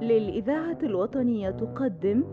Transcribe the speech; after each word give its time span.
للإذاعة 0.00 0.78
الوطنية 0.82 1.50
تقدم. 1.50 2.24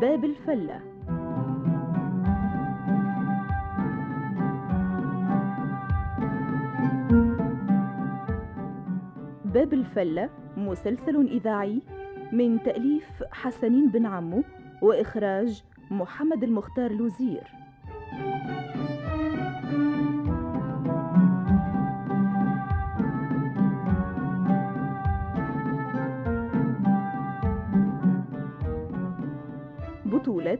باب 0.00 0.24
الفلة. 0.24 0.80
باب 9.44 9.72
الفلة 9.72 10.30
مسلسل 10.56 11.26
إذاعي 11.26 11.82
من 12.32 12.62
تأليف 12.62 13.22
حسنين 13.32 13.90
بن 13.90 14.06
عمو 14.06 14.42
وإخراج 14.82 15.62
محمد 15.90 16.42
المختار 16.42 16.92
لوزير. 16.92 17.63
بطولة 30.24 30.58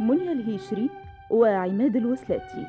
منيا 0.00 0.32
الهيشري 0.32 0.90
وعماد 1.30 1.96
الوسلاتي. 1.96 2.66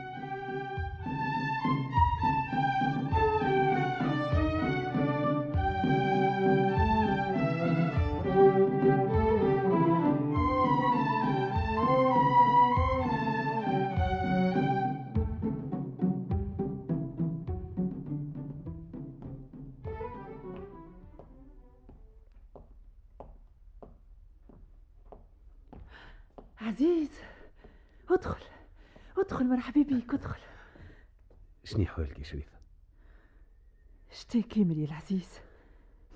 عزيز 26.61 27.09
ادخل 28.09 28.45
ادخل 29.17 29.45
مرحبا 29.45 29.81
بيك 29.81 30.13
ادخل. 30.13 30.39
شني 31.63 31.87
حوالك 31.87 32.19
يا 32.19 32.23
شريفة؟ 32.23 32.59
شتي 34.11 34.41
كامل 34.41 34.77
يا 34.77 34.85
العزيز. 34.85 35.39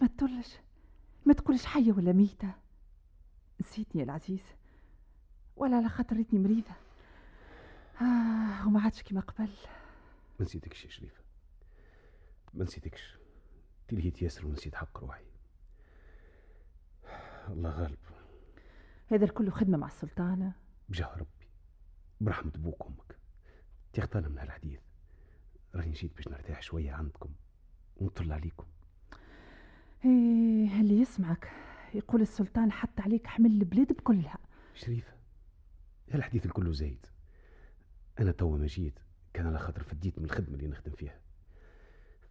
ما 0.02 0.08
تطلش. 0.08 0.60
ما 1.26 1.34
تقولش 1.34 1.66
حية 1.66 1.92
ولا 1.92 2.12
ميتة. 2.12 2.54
نسيتني 3.62 4.02
يا 4.02 4.06
العزيز. 4.06 4.44
ولا 5.56 5.78
على 5.78 5.90
خاطر 5.90 6.16
ريتني 6.16 6.40
مريضة. 6.40 6.76
آه 8.02 8.68
وما 8.68 8.82
عادش 8.82 9.02
كيما 9.02 9.22
قبل. 9.22 9.50
ما 10.40 10.46
نسيتكش 10.46 10.86
يا 10.86 10.90
شريفة. 10.90 11.22
ما 12.54 12.64
نسيتكش. 12.64 13.18
تلهيت 13.88 14.22
ياسر 14.22 14.46
ونسيت 14.46 14.76
حق 14.76 14.98
روحي. 14.98 15.26
الله 17.48 17.70
غالب. 17.70 17.98
هذا 19.14 19.26
الكل 19.26 19.52
خدمة 19.52 19.78
مع 19.78 19.88
السلطانة. 19.88 20.54
بجاه 20.90 21.16
ربي. 21.16 21.48
برحمة 22.22 22.52
أبوك 22.56 22.86
وأمك. 22.86 23.18
تيختانا 23.94 24.28
من 24.28 24.38
هالحديث. 24.38 24.80
راني 25.76 25.92
جيت 25.92 26.16
باش 26.16 26.28
نرتاح 26.28 26.62
شوية 26.62 26.92
عندكم 26.92 27.30
ونطل 27.98 28.32
عليكم. 28.32 28.66
إيه 30.06 30.82
اللي 30.82 31.00
يسمعك 31.02 31.52
يقول 31.94 32.22
السلطان 32.22 32.72
حط 32.72 33.00
عليك 33.00 33.28
حمل 33.28 33.52
البلاد 33.52 33.94
بكلها 33.94 34.38
شريفة 34.74 35.14
هالحديث 36.12 36.46
الكله 36.46 36.72
زايد. 36.72 37.06
أنا 38.20 38.32
توا 38.32 38.58
ما 38.58 38.66
جيت 38.66 39.00
كان 39.34 39.48
على 39.48 39.60
خاطر 39.60 39.84
فديت 39.84 40.20
من 40.20 40.26
الخدمة 40.26 40.56
اللي 40.56 40.68
نخدم 40.68 40.92
فيها. 40.92 41.20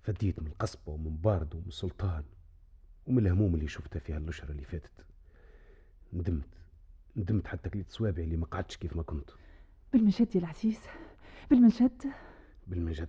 فديت 0.02 0.40
من 0.40 0.46
القصبة 0.46 0.92
ومن 0.92 1.16
بارد 1.16 1.54
ومن 1.54 1.66
السلطان 1.66 2.24
ومن 3.06 3.26
الهموم 3.26 3.54
اللي 3.54 3.68
شفتها 3.68 4.00
في 4.00 4.12
هالأشهر 4.12 4.50
اللي 4.50 4.64
فاتت. 4.64 5.06
ندمت. 6.12 6.61
ندمت 7.16 7.46
حتى 7.46 7.70
كليت 7.70 7.90
صوابعي 7.90 8.24
اللي 8.24 8.36
ما 8.36 8.46
قعدتش 8.46 8.76
كيف 8.76 8.96
ما 8.96 9.02
كنت. 9.02 9.30
بالمجد 9.92 10.36
يا 10.36 10.40
العزيز 10.40 10.80
بالمجد. 11.50 12.12
بالمجد. 12.66 13.08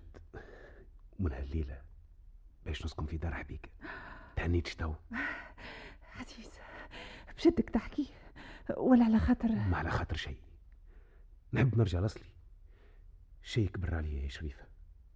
ومن 1.19 1.31
هالليلة 1.33 1.81
باش 2.65 2.85
نسكن 2.85 3.05
في 3.05 3.17
دار 3.17 3.33
حبيك. 3.33 3.69
تهنيتش 4.35 4.75
تو. 4.75 4.93
عزيز 6.15 6.49
بجدك 7.37 7.69
تحكي؟ 7.69 8.09
ولا 8.77 9.05
على 9.05 9.19
خاطر؟ 9.19 9.47
ما 9.51 9.77
على 9.77 9.89
خاطر 9.91 10.15
شيء. 10.15 10.37
نحب 11.53 11.77
نرجع 11.77 11.99
لأصلي. 11.99 12.29
شيء 13.41 13.69
كبر 13.69 13.95
عليا 13.95 14.23
يا 14.23 14.29
شريفة. 14.29 14.65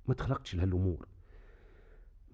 ما 0.08 0.14
تخلقتش 0.14 0.56
لهالأمور. 0.56 1.08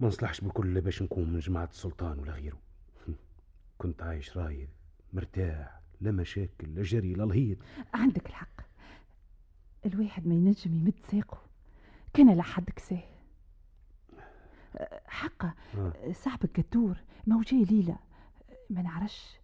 ما 0.00 0.08
نصلحش 0.08 0.40
بالكل 0.40 0.80
باش 0.80 1.02
نكون 1.02 1.32
من 1.32 1.38
جماعة 1.38 1.68
السلطان 1.72 2.18
ولا 2.18 2.32
غيره. 2.32 2.60
كنت 3.78 4.02
عايش 4.02 4.36
رايد 4.36 4.68
مرتاح. 5.12 5.83
لا 6.00 6.10
مشاكل 6.10 6.74
لا 6.74 6.82
جري 6.82 7.14
لا 7.14 7.22
لهيط 7.24 7.58
عندك 7.94 8.26
الحق. 8.26 8.60
الواحد 9.86 10.26
ما 10.26 10.34
ينجم 10.34 10.74
يمد 10.74 10.94
ساقه. 11.10 11.42
كان 12.14 12.36
لا 12.36 12.42
حد 12.42 12.70
كساه. 12.70 13.02
حقا 15.06 15.54
آه. 15.74 16.12
صاحبك 16.12 16.66
ما 17.26 17.36
هو 17.36 17.40
جاي 17.42 17.64
ليلة 17.64 17.98
ما 18.70 18.82
نعرفش. 18.82 19.38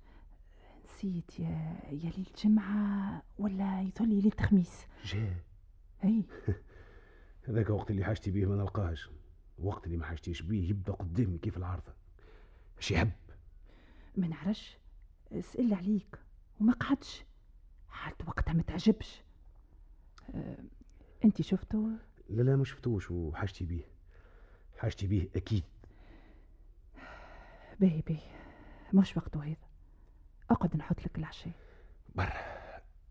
نسيت 0.84 1.40
يا 1.40 1.80
يا 1.90 2.10
ليلة 2.10 2.32
جمعة 2.44 3.22
ولا 3.38 3.80
يظل 3.82 4.08
ليلة 4.08 4.32
خميس 4.40 4.86
جاء 5.04 5.34
أي. 6.04 6.24
هذاك 7.48 7.70
وقت 7.70 7.90
اللي 7.90 8.04
حاجتي 8.04 8.30
بيه 8.30 8.46
ما 8.46 8.56
نلقاهش 8.56 9.10
وقت 9.58 9.86
اللي 9.86 9.96
ما 9.96 10.04
حاجتيش 10.04 10.42
بيه 10.42 10.70
يبدأ 10.70 10.92
قدامي 10.92 11.38
كيف 11.38 11.56
العارضة 11.56 11.92
اش 12.78 12.90
يحب؟ 12.90 13.10
ما 14.16 14.28
نعرفش. 14.28 14.76
سأل 15.40 15.74
عليك. 15.74 16.18
وما 16.60 16.72
قعدش. 16.72 17.24
حالته 17.88 18.28
وقتها 18.28 18.52
ما 18.52 18.62
تعجبش. 18.62 19.22
أه 20.34 20.58
انت 21.24 21.42
شفته 21.42 21.90
لا 22.28 22.42
لا 22.42 22.56
ما 22.56 22.64
شفتوش. 22.64 23.10
وحاجتي 23.10 23.64
بيه. 23.64 23.84
حاجتي 24.78 25.06
بيه 25.06 25.28
أكيد. 25.36 25.64
باهي 27.80 28.00
باهي 28.00 28.30
مش 28.94 29.16
وقته 29.16 29.44
هذا. 29.44 29.56
أقعد 30.50 30.76
نحط 30.76 31.00
لك 31.00 31.18
العشاء. 31.18 31.52
برا 32.14 32.32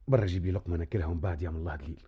برا 0.08 0.26
جيب 0.26 0.46
لي 0.46 0.52
لقمه 0.52 0.78
ناكلها 0.78 1.06
ومن 1.08 1.20
بعد 1.20 1.42
يعمل 1.42 1.58
الله 1.60 1.76
دليل 1.76 2.08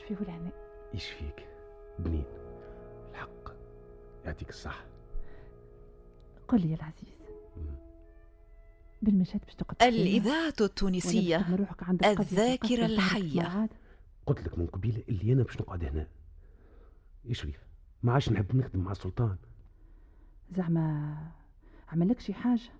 بالشفي 0.00 0.24
والعناء 0.24 0.52
إيش 0.94 1.06
فيك 1.06 1.48
بنين 1.98 2.24
الحق. 3.10 3.54
يعطيك 4.24 4.48
الصحة. 4.48 4.84
قل 6.48 6.60
لي 6.60 6.70
يا 6.70 6.76
العزيز. 6.76 7.20
بالمشهد 9.02 9.40
باش 9.44 9.54
تقعد؟ 9.54 9.82
الإذاعة 9.82 10.54
التونسية 10.60 11.46
الذاكرة 12.20 12.86
الحية. 12.86 13.68
قلت 14.26 14.40
لك 14.40 14.58
من 14.58 14.66
قبيلة 14.66 15.02
اللي 15.08 15.32
أنا 15.32 15.42
باش 15.42 15.60
نقعد 15.60 15.84
هنا. 15.84 16.06
يا 17.24 17.34
شريف 17.34 17.64
ما 18.02 18.12
عادش 18.12 18.28
نحب 18.32 18.56
نخدم 18.56 18.80
مع 18.80 18.92
السلطان. 18.92 19.36
زعما 20.56 21.16
عملك 21.88 22.20
شي 22.20 22.34
حاجة؟ 22.34 22.70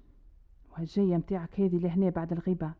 وهالجاية 0.70 1.16
متاعك 1.16 1.60
هذه 1.60 1.78
لهنا 1.78 2.10
بعد 2.10 2.32
الغيبة. 2.32 2.72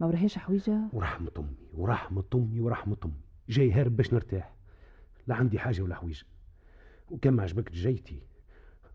ما 0.00 0.06
وراهيش 0.06 0.38
حويجة؟ 0.38 0.80
ورحمة 0.92 1.32
أمي 1.38 1.56
ورحمة 1.74 2.24
أمي 2.34 2.60
ورحمة 2.60 2.96
أمي. 3.04 3.29
جاي 3.50 3.72
هارب 3.72 3.96
باش 3.96 4.14
نرتاح. 4.14 4.54
لا 5.26 5.34
عندي 5.34 5.58
حاجة 5.58 5.82
ولا 5.82 5.94
وكان 7.10 7.34
ما 7.34 7.42
عجبك 7.42 7.72
جيتي 7.72 8.22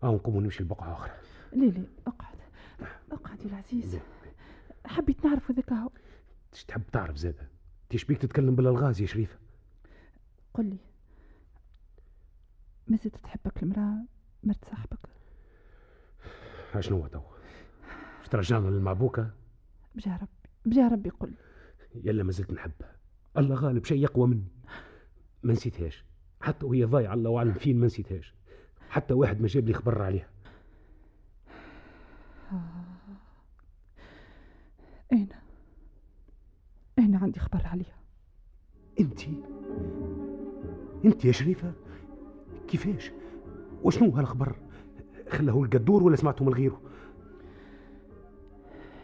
أو 0.04 0.14
نقوم 0.14 0.40
نمشي 0.40 0.62
لبقعة 0.62 0.92
أخرى. 0.92 1.12
ليه 1.52 1.70
ليه 1.70 1.88
اقعد 2.06 2.36
اقعد 3.12 3.40
يا 3.40 3.46
العزيز. 3.46 3.98
حبيت 4.86 5.24
نعرف 5.24 5.50
هذاك 5.50 5.72
هو. 5.72 5.90
تش 6.52 6.64
تحب 6.64 6.82
تعرف 6.92 7.16
زادة؟ 7.16 7.48
تيش 7.88 8.04
بيك 8.04 8.18
تتكلم 8.18 8.54
بالألغاز 8.54 9.00
يا 9.00 9.06
شريفة؟ 9.06 9.38
قل 10.54 10.64
لي. 10.64 10.76
ما 12.88 12.96
زلت 12.96 13.16
تحبك 13.16 13.62
المرأة 13.62 14.04
مرت 14.44 14.64
صاحبك؟ 14.64 14.98
شنو 16.80 16.96
هو 16.96 17.06
تو؟ 17.06 17.20
باش 18.18 18.28
ترجعنا 18.28 18.68
للمعبوكة؟ 18.68 19.30
بجاه 19.94 20.16
ربي 20.16 20.48
بجاه 20.66 20.88
ربي 20.88 21.10
قل 21.10 21.34
يلا 21.94 22.22
ما 22.22 22.32
زلت 22.32 22.52
نحبها. 22.52 22.95
الله 23.38 23.54
غالب 23.54 23.84
شيء 23.84 24.02
يقوى 24.02 24.26
مني. 24.26 24.48
ما 25.42 25.52
نسيتهاش. 25.52 26.04
حتى 26.40 26.66
وهي 26.66 26.84
ضايعة 26.84 27.14
الله 27.14 27.38
أعلم 27.38 27.52
فين 27.52 27.80
ما 27.80 27.86
نسيتهاش. 27.86 28.34
حتى 28.88 29.14
واحد 29.14 29.40
ما 29.40 29.46
جاب 29.46 29.66
لي 29.66 29.74
خبر 29.74 30.02
عليها. 30.02 30.28
أين؟ 35.12 35.28
أين 36.98 37.14
عندي 37.16 37.40
خبر 37.40 37.66
عليها؟ 37.66 37.96
أنت؟ 39.00 39.20
أنت 41.04 41.24
يا 41.24 41.32
شريفة؟ 41.32 41.72
كيفاش؟ 42.68 43.10
وشنو 43.82 44.10
هالخبر؟ 44.10 44.56
خلاه 45.30 45.62
القدور 45.62 46.02
ولا 46.02 46.16
سمعته 46.16 46.44
من 46.44 46.54
غيره؟ 46.54 46.80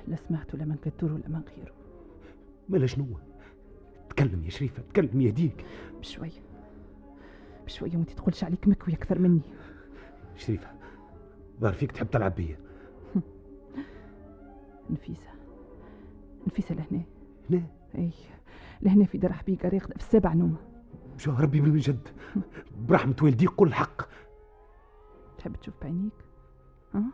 لا 0.08 0.17
سمعت 0.17 0.55
ولا 0.55 0.64
من 0.64 0.76
كدور 0.76 1.12
ولا 1.12 1.29
من 1.29 1.43
غيره. 1.56 1.75
مالا 2.69 2.87
شنو 2.87 3.06
تكلم 4.12 4.44
يا 4.44 4.50
شريفة 4.50 4.82
تكلم 4.82 5.20
يهديك 5.20 5.64
بشوية 6.00 6.43
بشوية 7.64 7.97
وانت 7.97 8.11
تقولش 8.11 8.44
عليك 8.44 8.69
مكوي 8.69 8.94
أكثر 8.94 9.19
مني. 9.19 9.43
شريفة 10.37 10.70
ظهر 11.61 11.73
فيك 11.73 11.93
تحب 11.93 12.11
تلعب 12.11 12.35
بيا. 12.35 12.56
نفيسة 14.91 15.31
نفيسة 16.47 16.75
لهنا. 16.75 17.03
هنا؟ 17.50 17.67
إي 17.99 18.11
لهنا 18.82 19.05
في 19.05 19.19
دار 19.19 19.32
حبيقة 19.32 19.69
راقدة 19.69 19.94
في 19.94 20.00
السابع 20.00 20.32
نومة. 20.32 20.56
بجاه 21.15 21.41
ربي 21.41 21.61
بالمجد 21.61 22.08
برحمة 22.88 23.17
والديك 23.23 23.50
قل 23.50 23.69
الحق 23.69 24.08
تحب 25.38 25.56
تشوف 25.56 25.75
بعينيك؟ 25.82 26.12
ها؟ 26.94 27.05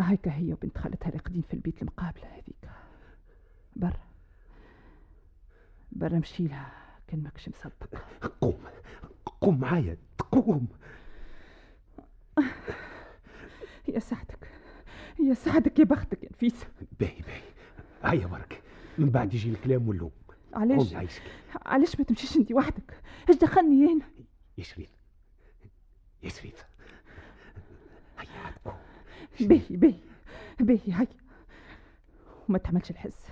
هيك 0.00 0.28
هي 0.28 0.52
وبنت 0.52 0.78
خالتها 0.78 1.10
راقدين 1.10 1.42
في 1.42 1.54
البيت 1.54 1.82
المقابلة 1.82 2.26
هذيك. 2.26 2.70
برا. 3.76 4.09
برا 5.92 6.18
مشي 6.18 6.48
لها 6.48 6.72
كان 7.06 7.22
ماكش 7.22 7.48
مصدق 7.48 8.04
قوم 8.40 8.58
قوم 9.40 9.60
معايا 9.60 9.96
قوم. 10.32 10.68
يا 13.88 13.98
سعدك 13.98 14.48
يا 15.20 15.34
سعدك 15.34 15.78
يا 15.78 15.84
بختك 15.84 16.24
يا 16.24 16.28
نفيسة 16.30 16.66
باهي 17.00 17.22
باهي. 17.22 17.42
هيا 18.04 18.26
برك 18.26 18.62
من 18.98 19.10
بعد 19.10 19.34
يجي 19.34 19.50
الكلام 19.50 19.88
واللوم. 19.88 20.10
علاش؟ 20.52 20.94
علاش 21.66 21.98
ما 21.98 22.04
تمشيش 22.04 22.36
انت 22.36 22.52
وحدك؟ 22.52 23.02
إيش 23.28 23.36
دخلني 23.36 23.92
هنا 23.92 24.04
يا 24.58 24.64
شريف 24.64 24.90
يا 26.22 26.28
شريف. 26.28 26.64
هيا 28.18 28.54
باهي 29.40 29.76
باهي 29.76 30.00
باهي 30.60 30.80
هيا. 30.86 31.06
وما 32.48 32.58
تعملش 32.58 32.90
الحس. 32.90 33.26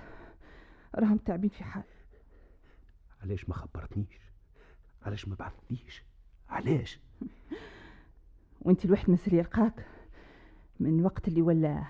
راهم 0.95 1.17
تعبين 1.17 1.49
في 1.49 1.63
حال. 1.63 1.83
علاش 3.21 3.49
ما 3.49 3.55
خبرتنيش؟ 3.55 4.19
علاش 5.05 5.27
ما 5.27 5.35
بعثتنيش؟ 5.35 6.03
علاش؟ 6.49 6.99
وانت 8.61 8.85
الواحد 8.85 9.09
مسري 9.09 9.37
يلقاك 9.37 9.85
من 10.79 11.05
وقت 11.05 11.27
اللي 11.27 11.41
ولا 11.41 11.83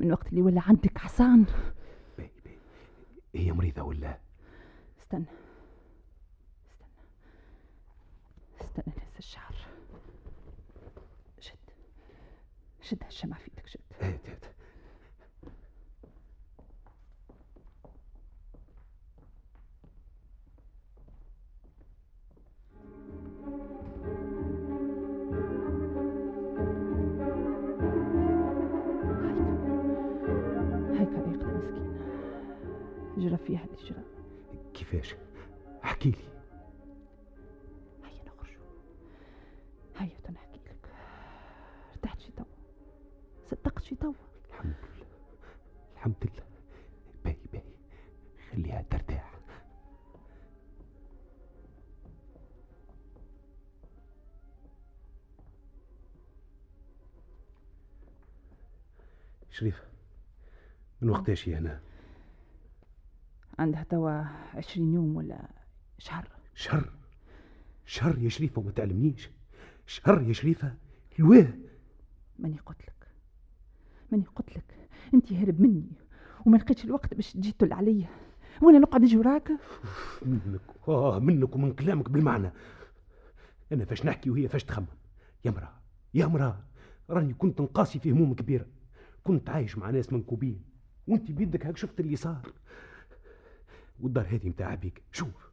من 0.00 0.12
وقت 0.12 0.28
اللي 0.28 0.42
ولا 0.42 0.60
عندك 0.66 0.98
حصان 0.98 1.44
باهي 2.18 2.30
باهي 2.44 2.56
هي 3.34 3.52
مريضة 3.52 3.82
ولا؟ 3.82 4.18
استنى. 4.98 5.24
استنى. 6.66 6.86
استنى 8.60 8.94
نهز 8.96 9.16
الشعر. 9.18 9.54
شد. 11.40 11.56
شد 12.82 13.04
هالشمعة 13.04 13.38
في 13.40 13.50
إيدك 13.50 13.66
شد. 13.66 13.80
هات 14.00 14.28
هات. 14.28 14.44
جرى 33.22 33.36
فيها 33.36 33.64
اللي 33.64 33.76
جرى 33.76 34.04
كيفاش؟ 34.74 35.14
احكي 35.84 36.10
لي. 36.10 36.24
هيا 38.04 38.24
نخرجوا. 38.24 38.64
هيا 39.96 40.20
تنحكي 40.24 40.60
لك. 40.66 40.88
ارتحت 41.92 42.20
شي 42.20 42.32
توا. 42.32 42.44
صدقت 43.50 43.82
شي 43.82 43.94
توا. 43.94 44.12
الحمد 44.50 44.74
لله. 44.96 45.06
الحمد 45.94 46.16
لله. 46.24 46.44
باهي 47.24 47.36
باهي. 47.52 47.62
خليها 48.52 48.82
ترتاح. 48.90 49.32
شريفة 59.50 59.82
من 61.00 61.10
وقتاش 61.10 61.48
هي 61.48 61.54
هنا؟ 61.54 61.80
عندها 63.58 63.82
توا 63.82 64.22
عشرين 64.54 64.94
يوم 64.94 65.16
ولا 65.16 65.48
شهر. 65.98 66.28
شهر. 66.54 66.92
شهر 67.86 68.18
يا 68.18 68.28
شريفة 68.28 68.60
وما 68.60 68.70
تعلمنيش. 68.70 69.30
شهر 69.86 70.22
يا 70.22 70.32
شريفة. 70.32 70.74
الواه. 71.18 71.48
ماني 72.38 72.58
قلت 72.58 72.82
لك 72.82 73.08
ماني 74.12 74.24
قلت 74.24 74.56
لك 74.56 74.88
انت 75.14 75.32
هرب 75.32 75.60
مني 75.60 75.92
وما 76.46 76.56
لقيتش 76.56 76.84
الوقت 76.84 77.14
باش 77.14 77.32
تجي 77.32 77.52
تطل 77.52 77.72
عليا. 77.72 78.08
وأنا 78.62 78.78
نقعد 78.78 79.02
نجي 79.02 79.16
وراك؟ 79.16 79.52
منك. 80.22 80.60
آه 80.88 81.18
منك 81.18 81.56
ومن 81.56 81.72
كلامك 81.72 82.10
بالمعنى. 82.10 82.52
أنا 83.72 83.84
فاش 83.84 84.06
نحكي 84.06 84.30
وهي 84.30 84.48
فاش 84.48 84.64
تخمم. 84.64 84.86
يا 85.44 85.50
مراه 85.50 85.72
يا 86.14 86.26
مراه 86.26 86.64
راني 87.10 87.34
كنت 87.34 87.60
نقاسي 87.60 87.98
في 87.98 88.10
هموم 88.10 88.34
كبيرة. 88.34 88.66
كنت 89.24 89.50
عايش 89.50 89.78
مع 89.78 89.90
ناس 89.90 90.12
منكوبين. 90.12 90.62
وانت 91.06 91.30
بيدك 91.30 91.66
هاك 91.66 91.76
شفت 91.76 92.00
اللي 92.00 92.16
صار. 92.16 92.52
والدار 94.02 94.26
هذه 94.26 94.48
متاع 94.48 94.74
بيك 94.74 95.02
شوف 95.12 95.50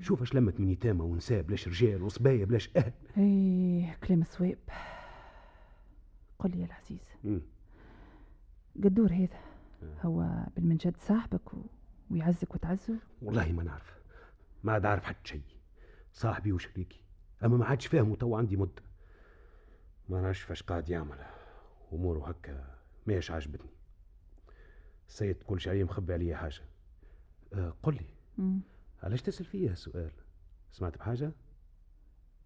شوف 0.00 0.22
أش 0.22 0.34
لمت 0.34 0.60
من 0.60 0.68
يتامى 0.68 1.02
ونساء 1.02 1.42
بلاش 1.42 1.68
رجال 1.68 2.02
وصبايا 2.02 2.44
بلاش 2.44 2.70
أهل. 2.76 2.92
إيه 3.18 3.98
كلام 4.04 4.24
صواب 4.24 4.58
قل 6.38 6.50
لي 6.50 6.60
يا 6.60 6.66
العزيز. 6.66 7.08
قدور 8.84 9.12
هذا. 9.12 9.40
هو 10.02 10.46
بالمنجد 10.56 10.96
صاحبك 10.96 11.54
و... 11.54 11.56
ويعزك 12.10 12.54
وتعزه؟ 12.54 12.98
والله 13.22 13.52
ما 13.52 13.62
نعرف. 13.62 13.98
ما 14.64 14.72
عاد 14.72 14.86
عارف 14.86 15.04
حتى 15.04 15.28
شيء. 15.28 15.42
صاحبي 16.12 16.52
وشريكي 16.52 17.00
أما 17.44 17.56
ما 17.56 17.64
عادش 17.64 17.86
فاهمه 17.86 18.16
تو 18.16 18.36
عندي 18.36 18.56
مده 18.56 18.82
ما 20.08 20.20
نعرفش 20.20 20.40
فاش 20.40 20.62
قاعد 20.62 20.88
يعمل. 20.88 21.18
أموره 21.92 22.28
هكا 22.28 22.74
ماهيش 23.06 23.30
عجبتني 23.30 23.70
السيد 25.08 25.42
كل 25.42 25.60
شيء 25.60 25.84
مخبي 25.84 26.12
عليا 26.12 26.36
حاجة. 26.36 26.62
أه 27.54 27.74
قل 27.82 27.94
لي. 27.94 28.06
علاش 29.02 29.22
تسأل 29.22 29.46
فيا 29.46 29.72
السؤال؟ 29.72 30.10
سمعت 30.72 30.98
بحاجة؟ 30.98 31.32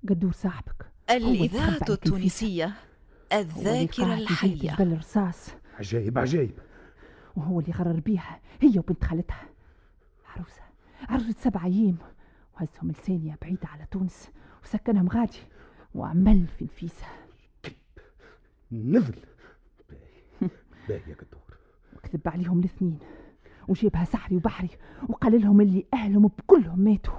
قدور 0.09 0.33
صاحبك. 0.33 0.93
الذاكرة 3.33 4.05
قاعد 4.05 4.21
يجيب 4.21 4.31
الحية. 4.31 4.75
جبل 4.75 4.99
رصاص. 4.99 5.49
عجايب 5.75 6.19
عجايب 6.19 6.59
وهو 7.37 7.61
اللي 7.61 7.73
غرر 7.73 8.01
بيها 8.01 8.41
هي 8.61 8.79
وبنت 8.79 9.05
خالتها. 9.05 9.49
عروسة 10.27 10.63
عروسة 11.09 11.35
سبع 11.41 11.65
أيام. 11.65 11.97
وهزهم 12.55 12.91
لسانية 12.91 13.39
بعيدة 13.43 13.69
على 13.69 13.87
تونس 13.91 14.31
وسكنهم 14.65 15.09
غادي. 15.09 15.39
وعمل 15.95 16.47
في 16.47 16.65
نفيسة. 16.65 17.07
نذل. 18.73 19.21
باهي. 19.91 20.51
باهي 20.89 21.11
يا 21.11 21.15
قدور 21.15 21.59
وكذب 21.97 22.29
عليهم 22.29 22.59
الاثنين. 22.59 22.99
وجابها 23.69 24.05
سحري 24.05 24.37
وبحري 24.37 24.69
وقال 25.09 25.41
لهم 25.41 25.61
اللي 25.61 25.87
أهلهم 25.95 26.27
بكلهم 26.27 26.81
ماتوا. 26.81 27.19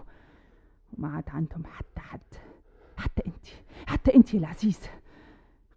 وما 0.93 1.15
عاد 1.15 1.29
عندهم 1.29 1.63
حتى 1.65 1.99
حد 1.99 2.19
حتى 2.97 3.21
أنت 3.27 3.45
حتى 3.87 4.15
أنت 4.15 4.35
العزيز. 4.35 4.79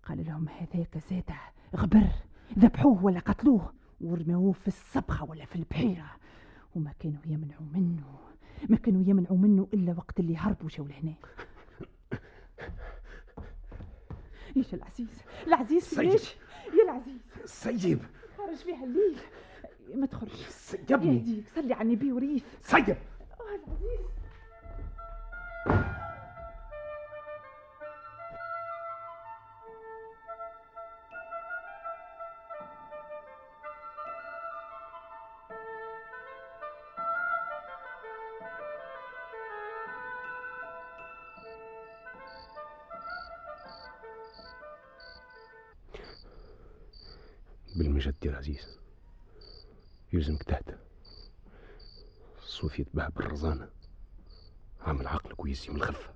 قال 0.05 0.27
لهم 0.27 0.49
هذاك 0.49 0.99
زاد 1.11 1.31
غبر 1.77 2.07
ذبحوه 2.59 3.05
ولا 3.05 3.21
قتلوه 3.21 3.73
ورموه 4.01 4.53
في 4.53 4.69
الصبخة 4.69 5.25
ولا 5.25 5.45
في 5.45 5.57
البحيرة. 5.57 6.11
وما 6.75 6.93
كانوا 6.99 7.21
يمنعوا 7.27 7.67
منه 7.75 8.19
ما 8.69 8.77
كانوا 8.77 9.03
يمنعوا 9.07 9.39
منه 9.39 9.69
إلا 9.75 9.95
وقت 9.99 10.21
اللي 10.21 10.37
هربوا 10.37 10.69
جاو 10.69 10.87
لهنا. 10.87 11.15
إيش 14.57 14.75
العزيز؟ 14.75 15.23
العزيز 15.47 16.01
ليش 16.01 16.35
يا 16.67 16.85
العزيز. 16.85 17.21
سيب 17.45 18.01
خرج 18.39 18.57
فيها 18.57 18.85
الليل. 18.85 19.19
ما 19.95 20.07
تخرجش 20.07 20.47
سيبني 20.49 21.17
يهديك 21.17 21.45
صلي 21.55 21.75
على 21.75 21.89
النبي 21.89 22.13
وريث. 22.13 22.45
سيب 22.63 22.89
آه 22.89 22.97
العزيز. 23.67 24.11
بالمجد 47.77 48.15
يا 48.25 48.31
العزيز. 48.31 48.79
يلزمك 50.13 50.43
تهدى 50.43 50.77
صوفي 52.41 52.83
يتباع 52.83 53.09
بالرزانة 53.09 53.69
عامل 54.81 55.07
عقلك 55.07 55.45
ويزي 55.45 55.69
من 55.69 55.77
الخفة 55.77 56.11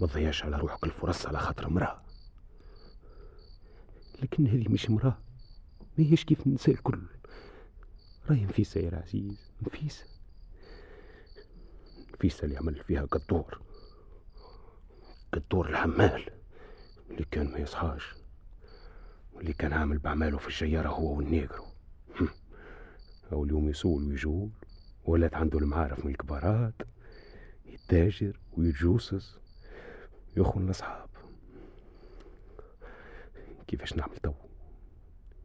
ما 0.00 0.06
تضيعش 0.06 0.44
على 0.44 0.56
روحك 0.56 0.84
الفرص 0.84 1.26
على 1.26 1.38
خاطر 1.38 1.66
امرأة. 1.66 2.02
لكن 4.22 4.46
هذه 4.46 4.68
مش 4.68 4.88
امرأة. 4.88 5.18
ما 5.98 6.04
هيش 6.04 6.24
كيف 6.24 6.46
النساء 6.46 6.74
الكل. 6.74 7.02
راهي 8.30 8.44
نفيسة 8.44 8.80
يا 8.80 8.88
العزيز 8.88 9.52
نفيسة. 9.62 10.04
نفيسة 12.14 12.44
اللي 12.44 12.56
عمل 12.56 12.84
فيها 12.84 13.04
قدور. 13.04 13.60
قدور 15.32 15.68
الحمال. 15.68 16.30
اللي 17.10 17.24
كان 17.30 17.50
ما 17.50 17.58
يصحاش. 17.58 18.14
واللي 19.32 19.52
كان 19.52 19.72
عامل 19.72 19.98
بعماله 19.98 20.38
في 20.38 20.48
الجيارة 20.48 20.88
هو 20.88 21.16
والنيجرو. 21.16 21.69
أو 23.32 23.44
اليوم 23.44 23.68
يسول 23.68 24.04
ويجول 24.04 24.50
ولات 25.04 25.34
عنده 25.34 25.58
المعارف 25.58 26.04
من 26.04 26.10
الكبارات 26.10 26.74
يتاجر 27.66 28.40
ويتجوسس 28.56 29.38
يخون 30.36 30.64
الأصحاب. 30.64 31.08
كيفاش 33.66 33.96
نعمل 33.96 34.16
تو؟ 34.16 34.32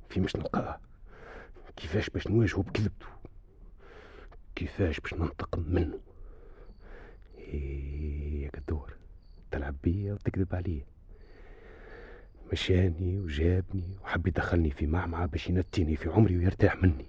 في 0.10 0.20
مش 0.20 0.36
نلقاه. 0.36 0.80
كيفاش 1.76 2.10
باش 2.10 2.28
نواجهه 2.28 2.62
بكذبته 2.64 3.06
كيفاش 4.56 5.00
باش 5.00 5.14
ننتقم 5.14 5.64
منه؟ 5.68 6.00
يا 7.54 8.50
قدور 8.50 8.94
تلعب 9.52 9.76
بيا 9.84 10.14
وتكذب 10.14 10.56
عليه 10.56 10.86
مشاني 12.52 13.20
وجابني 13.20 13.98
وحب 14.04 14.28
يدخلني 14.28 14.72
في 14.72 14.88
معمعة 14.88 15.26
باش 15.26 15.50
ينتيني 15.50 15.96
في 15.96 16.10
عمري 16.10 16.38
ويرتاح 16.38 16.84
مني. 16.84 17.06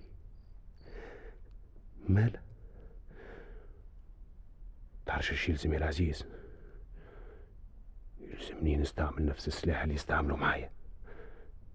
ماله 2.08 2.46
تعرفش 5.06 5.30
إيش 5.32 5.48
يلزم 5.48 5.72
يا 5.72 5.78
العزيز. 5.78 6.24
يلزمني 8.20 8.76
نستعمل 8.76 9.26
نفس 9.26 9.48
السلاح 9.48 9.82
اللي 9.82 9.94
يستعمله 9.94 10.36
معايا. 10.36 10.70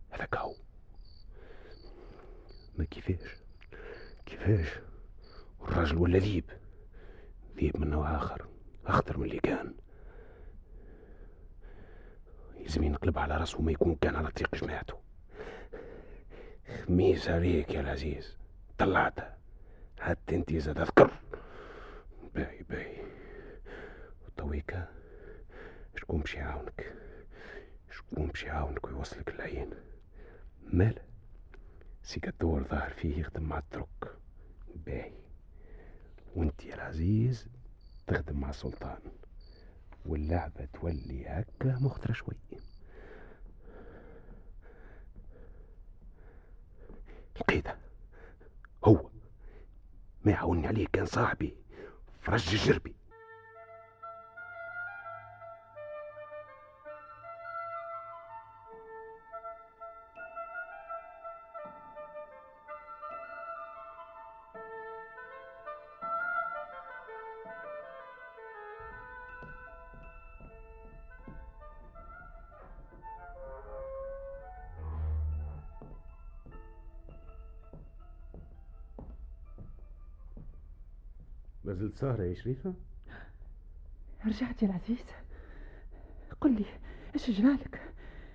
هذاك 0.10 0.36
هو. 0.36 0.56
ما 2.76 2.86
كيفاش؟ 2.86 3.30
كيفاش؟ 4.26 4.68
والراجل 5.60 5.98
ولا 5.98 6.20
ذيب. 6.20 6.50
ذيب 7.56 7.78
من 7.78 7.90
نوع 7.90 8.16
آخر 8.16 8.48
أخطر 8.86 9.18
من 9.18 9.24
اللي 9.24 9.40
كان. 9.40 9.74
يلزم 12.58 12.84
ينقلب 12.84 13.18
على 13.20 13.38
راسه 13.38 13.60
وما 13.60 13.72
يكون 13.72 13.96
كان 13.96 14.16
على 14.16 14.32
طريق 14.32 14.56
جماعته. 14.56 15.00
خميس 16.86 17.30
عليك 17.30 17.70
يا 17.70 17.82
العزيز. 17.82 18.38
طلعتها 18.78 19.41
حتى 20.02 20.36
انت 20.36 20.54
زاد 20.54 20.78
اذكر 20.78 21.12
باهي 22.36 22.64
باهي. 22.64 23.04
وتويكا 24.26 24.88
شكون 25.96 26.20
باش 26.22 26.36
يعاونك؟ 26.36 26.94
شكون 27.92 28.28
باش 28.28 28.44
يعاونك 28.44 28.88
ويوصلك 28.88 29.30
العين 29.30 29.70
مال؟ 30.64 31.00
سيك 32.04 32.28
الدور 32.28 32.64
ظاهر 32.64 32.90
فيه 32.90 33.20
يخدم 33.20 33.44
مع 33.44 33.58
الترك 33.58 34.16
باهي. 34.76 35.14
وانت 36.36 36.66
يا 36.66 36.76
العزيز 36.76 37.48
تخدم 38.08 38.40
مع 38.40 38.50
السلطان. 38.50 39.00
واللعبة 40.06 40.68
تولي 40.74 41.28
هكا 41.28 41.78
مخطرة 41.82 42.14
شوي. 42.14 42.36
لقيته 47.36 47.72
هو 47.72 47.91
ما 50.26 50.32
يعاوني 50.32 50.68
عليه 50.68 50.88
كان 50.94 51.06
صاحبي. 51.06 51.56
فرج 52.22 52.56
جربي. 52.56 53.01
سهرة 82.02 82.24
يا 82.24 82.34
شريفة؟ 82.34 82.74
رجعت 84.26 84.64
يا 84.64 84.68
العزيز. 84.68 85.06
قل 86.42 86.56
لي 86.56 86.66
إيش 87.14 87.32
جرالك 87.32 87.82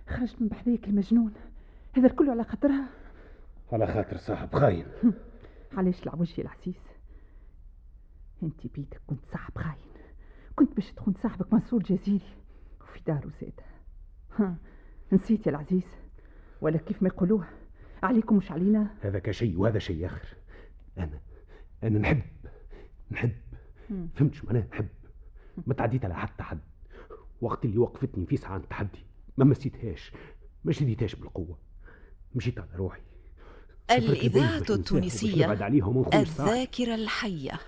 خرجت 0.08 0.42
من 0.42 0.49
بحذيك 0.49 0.85
المجنون. 0.85 1.32
هذا 1.92 2.06
الكل 2.06 2.30
على 2.30 2.44
خاطرها؟ 2.44 2.88
على 3.73 3.87
خاطر 3.87 4.16
صاحب 4.16 4.54
خاين. 4.54 4.87
علاش 5.76 6.02
العوج 6.02 6.38
يا 6.38 6.44
العزيز؟ 6.44 6.82
أنت 8.42 8.66
بيدك 8.66 9.00
كنت 9.06 9.25
صاحب 9.32 9.58
خاين. 9.58 9.92
كنت 10.56 10.75
باش 10.75 10.92
تخون 10.92 11.14
صاحبك 11.23 11.52
منصور 11.52 11.82
جزيري 11.82 12.37
وفي 12.80 13.00
داره 13.06 13.30
زاد 13.40 13.61
ها 14.38 14.56
نسيت 15.12 15.46
يا 15.46 15.50
العزيز. 15.50 15.87
ولا 16.61 16.78
كيف 16.78 17.02
ما 17.02 17.08
يقولوها 17.08 17.50
عليكم 18.02 18.37
مش 18.37 18.50
علينا؟ 18.50 18.94
هذاك 19.00 19.30
شيء 19.30 19.58
وهذا 19.58 19.78
شيء 19.78 20.06
آخر. 20.06 20.37
أنا 20.99 21.20
أنا 21.82 21.99
نحب 21.99 22.23
نحب 23.11 23.32
مم. 23.90 24.09
فهمتش 24.14 24.45
معناها 24.45 24.66
نحب. 24.73 24.88
ما 25.66 25.75
تعديت 25.75 26.05
على 26.05 26.14
حتى 26.14 26.43
حد. 26.43 26.61
وقت 27.40 27.64
اللي 27.64 27.78
وقفتني 27.78 28.26
في 28.26 28.37
ساعة 28.37 28.57
التحدي. 28.57 29.07
ما 29.37 29.45
مسيتهاش. 29.45 30.12
ما 30.64 30.73
شديتهاش 30.73 31.14
بالقوة. 31.14 31.59
مشيت 32.35 32.59
على 32.59 32.71
روحي. 32.75 33.00
الإذاعة 33.90 34.59
التونسية. 34.59 35.52
الذاكرة 36.14 36.95
الحية. 36.95 37.61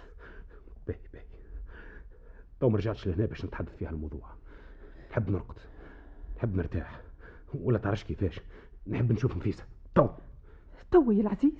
باهي 0.86 0.98
باهي. 1.12 1.24
تو 2.60 2.68
ما 2.68 2.78
رجعتش 2.78 3.06
لهنا 3.06 3.26
باش 3.26 3.44
نتحدث 3.44 3.76
في 3.76 3.86
هالموضوع 3.86 4.30
نحب 5.10 5.30
نرقد. 5.30 5.56
نحب 6.36 6.56
نرتاح. 6.56 7.00
ولا 7.54 7.78
تعرفش 7.78 8.04
كيفاش. 8.04 8.40
نحب 8.86 9.12
نشوف 9.12 9.36
نفيسة. 9.36 9.64
تو. 9.94 10.08
تو 10.90 11.10
يا 11.10 11.20
العزيز. 11.20 11.52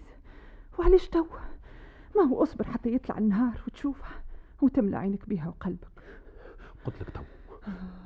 وعلاش 0.79 1.09
تو؟ 1.09 1.27
ما 2.17 2.23
هو 2.23 2.43
اصبر 2.43 2.65
حتى 2.65 2.95
يطلع 2.95 3.19
النهار 3.19 3.61
وتشوفها. 3.67 4.25
وتملى 4.62 4.97
عينك 4.97 5.29
بها 5.29 5.49
وقلبك. 5.49 5.88
قلت 6.85 7.00
لك 7.00 7.11
تو 7.11 7.23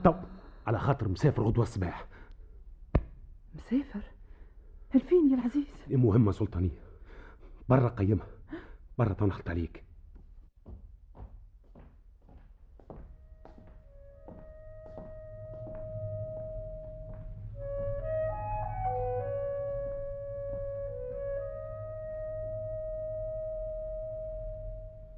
تو 0.04 0.14
على 0.66 0.78
خاطر 0.78 1.08
مسافر 1.08 1.42
غدوة 1.42 1.62
الصباح 1.62 2.06
مسافر؟ 3.54 4.02
لفين 4.94 5.30
يا 5.30 5.34
العزيز. 5.34 5.66
مهمة 5.90 6.32
سلطانية. 6.32 6.78
برا 7.68 7.88
قيمها 7.88 8.26
برا 8.98 9.12
تو 9.12 9.26
نخلط 9.26 9.50
عليك 9.50 9.84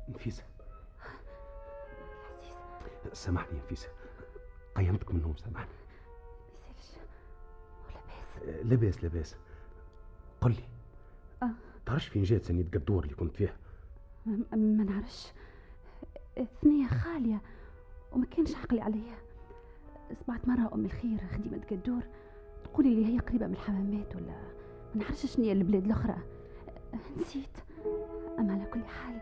نفيسة 0.08 0.42
سامحني 3.14 3.58
يا 3.58 3.62
نفيسة. 3.64 3.88
قيمتك 4.74 5.10
من 5.10 5.16
النوم 5.16 5.36
سامحني. 5.36 5.68
بيسالش 6.68 6.96
ولاباس. 7.86 8.66
لباس 8.66 9.04
لباس 9.04 9.36
قل 10.40 10.50
لي. 10.50 10.64
آه. 11.42 11.50
تعرفش 11.86 12.06
فين 12.06 12.22
جات 12.22 12.44
سنية 12.44 12.64
قدور 12.74 13.04
اللي 13.04 13.14
كنت 13.14 13.36
فيها 13.36 13.56
ما 14.52 14.84
نعرفش. 14.84 15.32
ثنية 16.62 16.86
خالية 16.86 17.40
وما 18.12 18.26
كانش 18.26 18.54
عقلي 18.56 18.80
عليها. 18.80 19.18
سمعت 20.26 20.48
مرة 20.48 20.74
أم 20.74 20.84
الخير 20.84 21.18
خديمة 21.32 21.60
قدور 21.70 22.02
تقولي 22.64 22.94
لي 22.94 23.14
هي 23.14 23.18
قريبة 23.18 23.46
من 23.46 23.52
الحمامات 23.52 24.16
ولا؟ 24.16 24.32
ما 24.94 25.02
نعرفش 25.02 25.26
شنو 25.26 25.44
هي 25.44 25.52
البلاد 25.52 25.84
الأخرى. 25.84 26.16
نسيت. 27.16 27.56
أما 28.38 28.52
على 28.52 28.64
كل 28.64 28.84
حال 28.84 29.20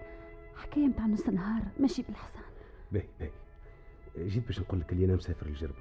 حكاية 0.57 0.87
متاع 0.87 1.07
نص 1.07 1.29
نهار 1.29 1.63
ماشي 1.81 2.03
بالحسن 2.03 2.41
باهي 2.93 3.09
باهي. 3.21 3.31
جيت 4.19 4.47
باش 4.47 4.61
نقول 4.61 4.81
لك 4.81 4.93
اللي 4.93 5.05
أنا 5.05 5.15
مسافر 5.17 5.47
لجربة 5.47 5.75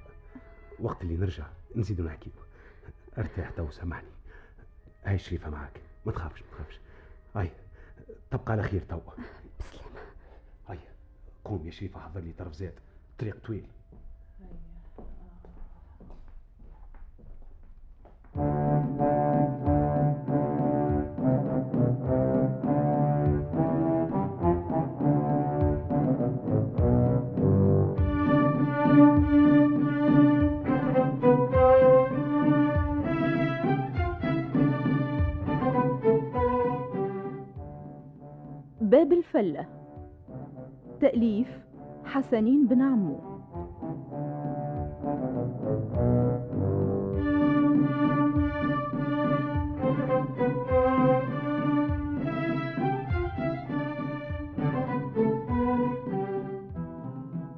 وقت 0.79 1.01
اللي 1.01 1.17
نرجع 1.17 1.47
نزيدو 1.75 2.03
نحكيو 2.03 2.31
أرتاح 3.17 3.49
تو 3.49 3.71
سامحني. 3.71 4.09
هاي 5.03 5.17
شريفة 5.19 5.49
معاك. 5.49 5.81
ما 6.05 6.11
تخافش 6.11 6.41
ما 6.41 6.47
تخافش. 6.51 6.79
هاي 7.35 7.51
تبقى 8.31 8.53
على 8.53 8.63
خير 8.63 8.81
تو. 8.81 8.99
بسلامة. 9.59 9.99
هاي 10.67 10.79
قوم 11.45 11.65
يا 11.65 11.71
شريفة 11.71 11.99
حضر 11.99 12.19
لي 12.21 12.33
طرف 12.33 12.53
زاد 12.53 12.73
طريق 13.19 13.37
طويل. 13.45 13.67
الفلة 39.31 39.65
تأليف 40.99 41.47
حسنين 42.05 42.67
بن 42.67 42.81
عمو. 42.81 43.19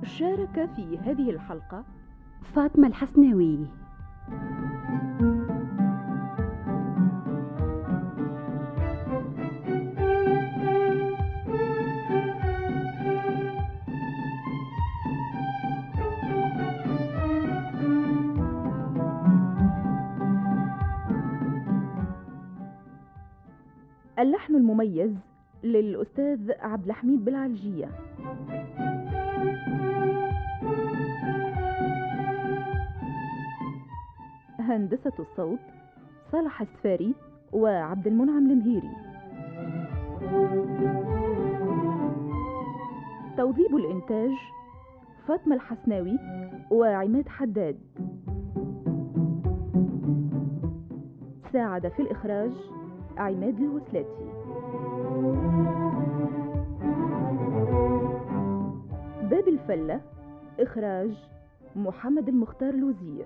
شارك 0.03 0.70
في 0.75 0.98
هذه 0.98 1.30
الحلقة 1.30 1.86
فاطمة 2.42 2.88
الحسناوي. 2.88 3.68
اللحن 24.24 24.56
المميز 24.56 25.12
للأستاذ 25.63 26.51
عبد 26.60 26.86
الحميد 26.86 27.25
بالعلجية 27.25 27.89
هندسة 34.60 35.13
الصوت 35.20 35.60
صالح 36.32 36.62
السفاري 36.62 37.15
وعبد 37.53 38.08
المنعم 38.08 38.51
المهيري. 38.51 38.89
توظيب 43.38 43.75
الإنتاج 43.75 44.32
فاطمة 45.27 45.56
الحسناوي 45.56 46.19
وعماد 46.71 47.30
حداد. 47.30 47.80
ساعد 51.54 51.88
في 51.88 52.02
الإخراج 52.02 52.52
عماد 53.17 53.60
الوسلاتي 53.60 54.26
باب 59.30 59.47
الفلة 59.47 60.02
إخراج 60.60 61.12
محمد 61.76 62.28
المختار 62.30 62.69
الوزير. 62.69 63.26